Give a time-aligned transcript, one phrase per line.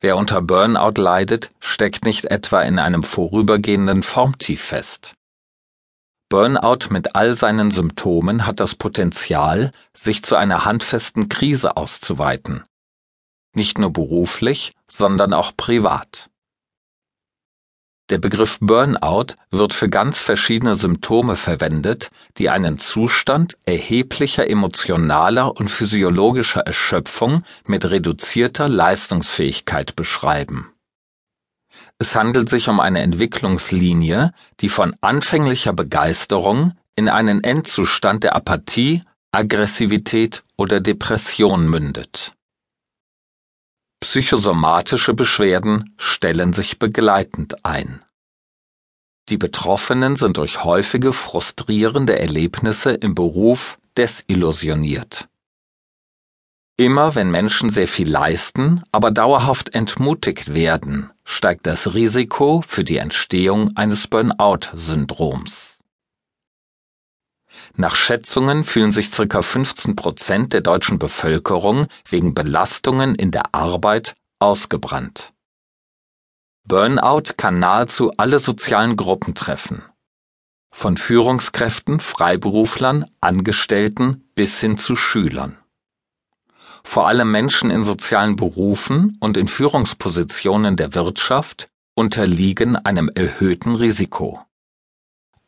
[0.00, 5.14] Wer unter Burnout leidet, steckt nicht etwa in einem vorübergehenden Formtief fest.
[6.30, 12.64] Burnout mit all seinen Symptomen hat das Potenzial, sich zu einer handfesten Krise auszuweiten.
[13.54, 16.29] Nicht nur beruflich, sondern auch privat.
[18.10, 25.70] Der Begriff Burnout wird für ganz verschiedene Symptome verwendet, die einen Zustand erheblicher emotionaler und
[25.70, 30.72] physiologischer Erschöpfung mit reduzierter Leistungsfähigkeit beschreiben.
[32.00, 39.04] Es handelt sich um eine Entwicklungslinie, die von anfänglicher Begeisterung in einen Endzustand der Apathie,
[39.30, 42.32] Aggressivität oder Depression mündet.
[44.10, 48.02] Psychosomatische Beschwerden stellen sich begleitend ein.
[49.28, 55.28] Die Betroffenen sind durch häufige frustrierende Erlebnisse im Beruf desillusioniert.
[56.76, 62.96] Immer wenn Menschen sehr viel leisten, aber dauerhaft entmutigt werden, steigt das Risiko für die
[62.96, 65.69] Entstehung eines Burnout-Syndroms.
[67.76, 69.42] Nach Schätzungen fühlen sich ca.
[69.42, 75.32] 15 Prozent der deutschen Bevölkerung wegen Belastungen in der Arbeit ausgebrannt.
[76.66, 79.82] Burnout kann nahezu alle sozialen Gruppen treffen.
[80.72, 85.58] Von Führungskräften, Freiberuflern, Angestellten bis hin zu Schülern.
[86.84, 94.40] Vor allem Menschen in sozialen Berufen und in Führungspositionen der Wirtschaft unterliegen einem erhöhten Risiko.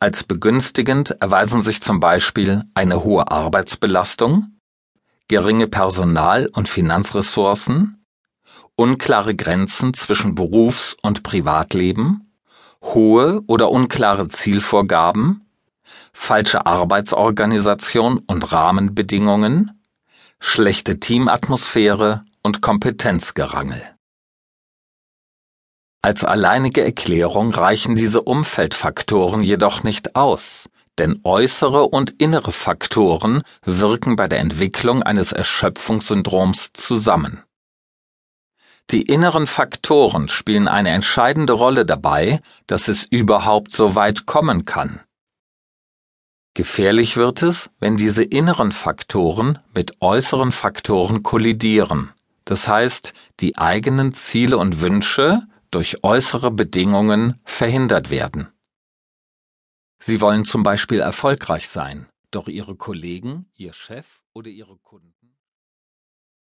[0.03, 4.59] Als begünstigend erweisen sich zum Beispiel eine hohe Arbeitsbelastung,
[5.29, 8.03] geringe Personal- und Finanzressourcen,
[8.75, 12.33] unklare Grenzen zwischen Berufs- und Privatleben,
[12.83, 15.45] hohe oder unklare Zielvorgaben,
[16.11, 19.85] falsche Arbeitsorganisation und Rahmenbedingungen,
[20.37, 23.92] schlechte Teamatmosphäre und Kompetenzgerangel.
[26.05, 34.17] Als alleinige Erklärung reichen diese Umfeldfaktoren jedoch nicht aus, denn äußere und innere Faktoren wirken
[34.17, 37.43] bei der Entwicklung eines Erschöpfungssyndroms zusammen.
[38.91, 44.99] Die inneren Faktoren spielen eine entscheidende Rolle dabei, dass es überhaupt so weit kommen kann.
[46.53, 52.11] Gefährlich wird es, wenn diese inneren Faktoren mit äußeren Faktoren kollidieren,
[52.43, 58.53] das heißt die eigenen Ziele und Wünsche durch äußere Bedingungen verhindert werden.
[59.99, 65.37] Sie wollen zum Beispiel erfolgreich sein, doch Ihre Kollegen, Ihr Chef oder Ihre Kunden.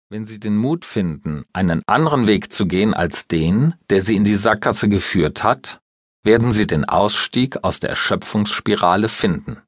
[0.09, 4.23] Wenn Sie den Mut finden, einen anderen Weg zu gehen als den, der Sie in
[4.23, 5.81] die Sackgasse geführt hat,
[6.23, 9.61] werden Sie den Ausstieg aus der Erschöpfungsspirale finden.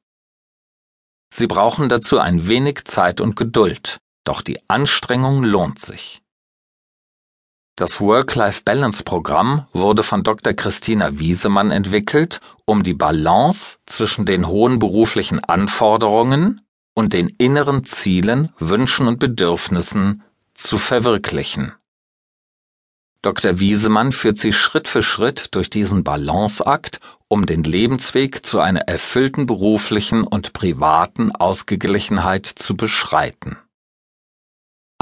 [1.34, 6.21] Sie brauchen dazu ein wenig Zeit und Geduld, doch die Anstrengung lohnt sich.
[7.74, 10.52] Das Work-Life-Balance-Programm wurde von Dr.
[10.52, 16.60] Christina Wiesemann entwickelt, um die Balance zwischen den hohen beruflichen Anforderungen
[16.92, 20.22] und den inneren Zielen, Wünschen und Bedürfnissen
[20.52, 21.72] zu verwirklichen.
[23.22, 23.58] Dr.
[23.58, 29.46] Wiesemann führt sie Schritt für Schritt durch diesen Balanceakt, um den Lebensweg zu einer erfüllten
[29.46, 33.56] beruflichen und privaten Ausgeglichenheit zu beschreiten.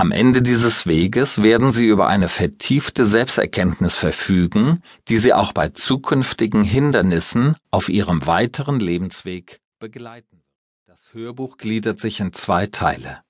[0.00, 5.68] Am Ende dieses Weges werden Sie über eine vertiefte Selbsterkenntnis verfügen, die Sie auch bei
[5.68, 10.42] zukünftigen Hindernissen auf Ihrem weiteren Lebensweg begleiten.
[10.86, 13.20] Das Hörbuch gliedert sich in zwei Teile.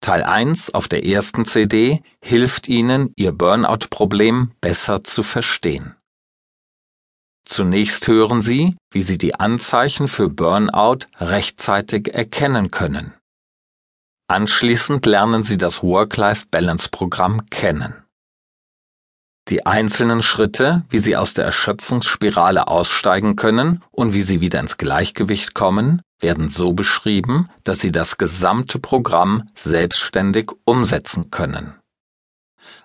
[0.00, 5.94] Teil 1 auf der ersten CD hilft Ihnen, Ihr Burnout-Problem besser zu verstehen.
[7.44, 13.14] Zunächst hören Sie, wie Sie die Anzeichen für Burnout rechtzeitig erkennen können.
[14.30, 18.04] Anschließend lernen Sie das Work-Life-Balance-Programm kennen.
[19.48, 24.76] Die einzelnen Schritte, wie Sie aus der Erschöpfungsspirale aussteigen können und wie Sie wieder ins
[24.76, 31.74] Gleichgewicht kommen, werden so beschrieben, dass Sie das gesamte Programm selbstständig umsetzen können.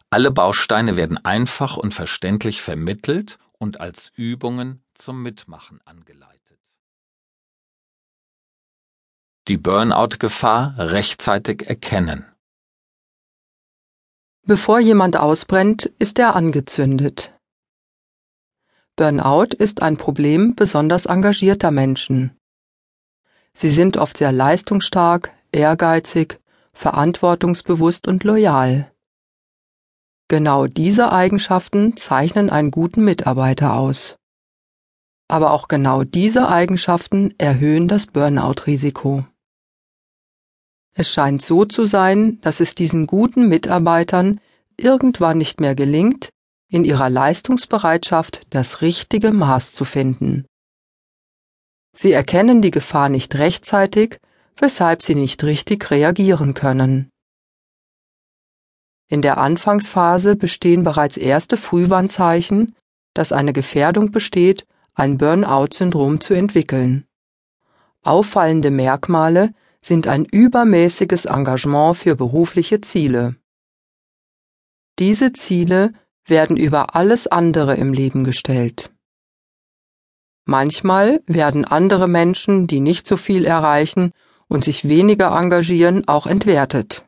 [0.09, 6.42] Alle Bausteine werden einfach und verständlich vermittelt und als Übungen zum Mitmachen angeleitet
[9.47, 12.25] die Burnout-Gefahr rechtzeitig erkennen.
[14.45, 17.33] Bevor jemand ausbrennt, ist er angezündet.
[18.95, 22.37] Burnout ist ein Problem besonders engagierter Menschen.
[23.53, 26.39] Sie sind oft sehr leistungsstark, ehrgeizig,
[26.73, 28.91] verantwortungsbewusst und loyal.
[30.29, 34.15] Genau diese Eigenschaften zeichnen einen guten Mitarbeiter aus.
[35.27, 39.25] Aber auch genau diese Eigenschaften erhöhen das Burnout-Risiko.
[40.93, 44.39] Es scheint so zu sein, dass es diesen guten Mitarbeitern
[44.77, 46.29] irgendwann nicht mehr gelingt,
[46.69, 50.45] in ihrer Leistungsbereitschaft das richtige Maß zu finden.
[51.95, 54.17] Sie erkennen die Gefahr nicht rechtzeitig,
[54.57, 57.09] weshalb sie nicht richtig reagieren können.
[59.07, 62.75] In der Anfangsphase bestehen bereits erste Frühwarnzeichen,
[63.13, 67.05] dass eine Gefährdung besteht, ein Burnout-Syndrom zu entwickeln.
[68.01, 69.53] Auffallende Merkmale
[69.83, 73.35] sind ein übermäßiges Engagement für berufliche Ziele.
[74.97, 75.93] Diese Ziele
[76.25, 78.91] werden über alles andere im Leben gestellt.
[80.45, 84.13] Manchmal werden andere Menschen, die nicht so viel erreichen
[84.47, 87.05] und sich weniger engagieren, auch entwertet.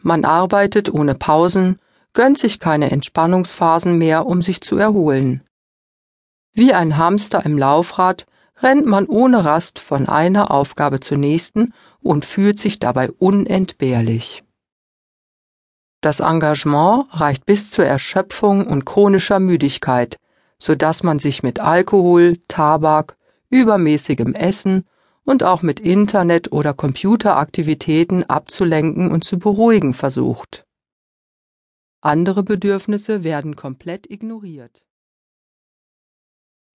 [0.00, 1.80] Man arbeitet ohne Pausen,
[2.14, 5.44] gönnt sich keine Entspannungsphasen mehr, um sich zu erholen.
[6.52, 8.26] Wie ein Hamster im Laufrad
[8.62, 14.44] rennt man ohne Rast von einer Aufgabe zur nächsten und fühlt sich dabei unentbehrlich.
[16.00, 20.16] Das Engagement reicht bis zur Erschöpfung und chronischer Müdigkeit,
[20.58, 23.16] so dass man sich mit Alkohol, Tabak,
[23.50, 24.86] übermäßigem Essen
[25.24, 30.64] und auch mit Internet- oder Computeraktivitäten abzulenken und zu beruhigen versucht.
[32.00, 34.84] Andere Bedürfnisse werden komplett ignoriert.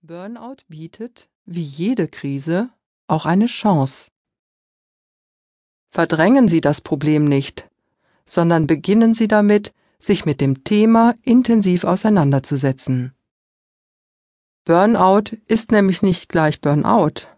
[0.05, 2.69] Burnout bietet, wie jede Krise,
[3.07, 4.11] auch eine Chance.
[5.91, 7.69] Verdrängen Sie das Problem nicht,
[8.25, 13.13] sondern beginnen Sie damit, sich mit dem Thema intensiv auseinanderzusetzen.
[14.65, 17.29] Burnout ist nämlich nicht gleich Burnout.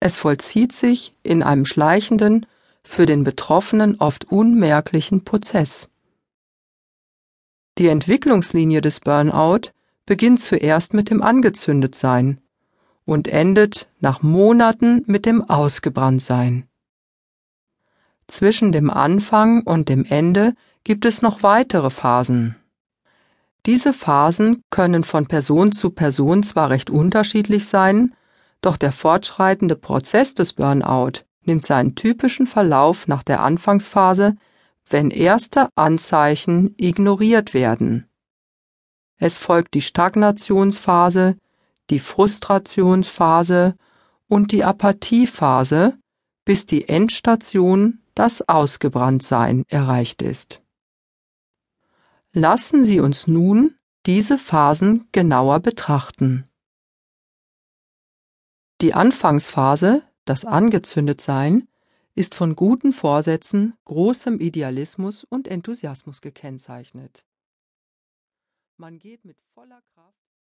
[0.00, 2.46] Es vollzieht sich in einem schleichenden,
[2.82, 5.86] für den Betroffenen oft unmerklichen Prozess.
[7.76, 9.72] Die Entwicklungslinie des Burnout
[10.06, 12.40] beginnt zuerst mit dem Angezündetsein
[13.04, 16.68] und endet nach Monaten mit dem Ausgebranntsein.
[18.28, 20.54] Zwischen dem Anfang und dem Ende
[20.84, 22.56] gibt es noch weitere Phasen.
[23.66, 28.14] Diese Phasen können von Person zu Person zwar recht unterschiedlich sein,
[28.60, 34.36] doch der fortschreitende Prozess des Burnout nimmt seinen typischen Verlauf nach der Anfangsphase,
[34.88, 38.08] wenn erste Anzeichen ignoriert werden.
[39.18, 41.36] Es folgt die Stagnationsphase,
[41.90, 43.76] die Frustrationsphase
[44.28, 45.98] und die Apathiephase,
[46.44, 50.62] bis die Endstation das Ausgebranntsein erreicht ist.
[52.32, 56.48] Lassen Sie uns nun diese Phasen genauer betrachten.
[58.80, 61.66] Die Anfangsphase, das Angezündetsein,
[62.14, 67.24] ist von guten Vorsätzen, großem Idealismus und Enthusiasmus gekennzeichnet.
[68.78, 70.25] Man geht mit voller Kraft